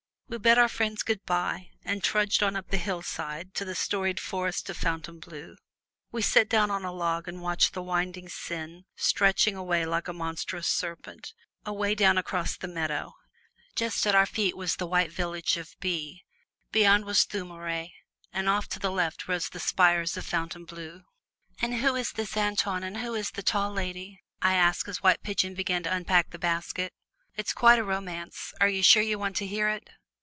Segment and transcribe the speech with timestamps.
[0.31, 4.17] We bade our friends good by and trudged on up the hillside to the storied
[4.17, 5.57] Forest of Fontainebleau.
[6.09, 10.13] We sat down on a log and watched the winding Seine stretching away like a
[10.13, 11.33] monstrous serpent,
[11.65, 13.13] away down across the meadow;
[13.75, 16.21] just at our feet was the white village of By;
[16.71, 17.91] beyond was Thomeray,
[18.31, 21.01] and off to the left rose the spires of Fontainebleau.
[21.61, 25.23] "And who is this Antoine and who is the Tall Lady?" I asked, as White
[25.23, 26.93] Pigeon began to unpack the basket.
[27.35, 29.89] "It's quite a romance; are you sure you want to hear it?"